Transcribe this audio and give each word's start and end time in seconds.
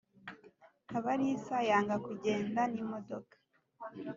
Kabarisa 0.89 1.55
yanga 1.69 1.95
kugenda 2.05 2.61
nimodoka 2.73 3.35